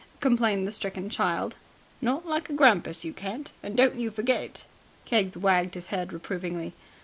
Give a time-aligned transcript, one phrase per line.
[0.19, 1.53] complained the stricken child.
[2.01, 4.65] "Not like a grampus you can't, and don't you forget it."
[5.05, 6.73] Keggs wagged his head reprovingly.